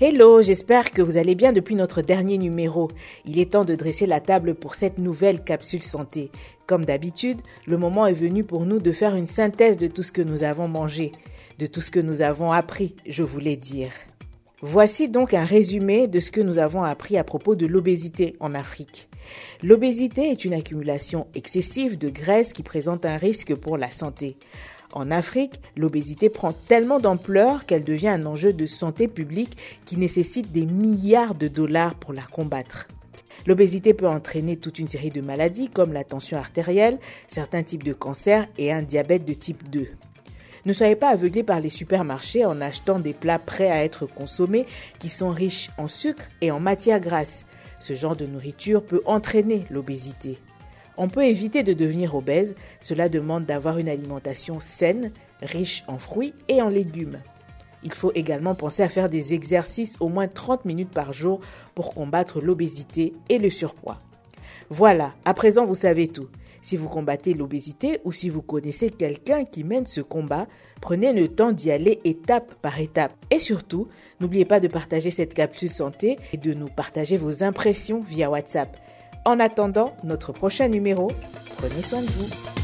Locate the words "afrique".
18.54-19.08, 25.10-25.60